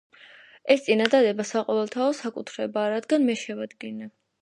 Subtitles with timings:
[0.75, 4.15] ეს წინადადება საყოველთაო საკუთრებაა, რადგან მე შევადგინე.